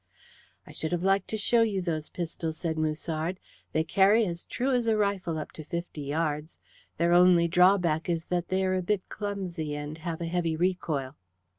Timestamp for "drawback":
7.47-8.09